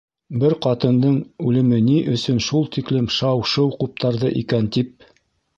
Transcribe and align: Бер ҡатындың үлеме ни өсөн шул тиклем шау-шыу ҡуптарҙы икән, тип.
Бер 0.43 0.53
ҡатындың 0.65 1.19
үлеме 1.49 1.81
ни 1.91 1.99
өсөн 2.15 2.41
шул 2.47 2.67
тиклем 2.79 3.13
шау-шыу 3.19 3.77
ҡуптарҙы 3.85 4.37
икән, 4.45 4.73
тип. 4.79 5.11